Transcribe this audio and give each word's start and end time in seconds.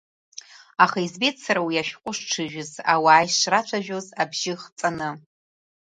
Аха 0.83 0.99
избеит 1.05 1.37
сара 1.43 1.61
уи 1.67 1.81
ашәҟәы 1.81 2.11
шҽыжәыз, 2.17 2.71
ауаа 2.93 3.27
ишрацәажәоз 3.27 4.07
абжьы 4.21 4.53
хҵаны. 4.61 5.09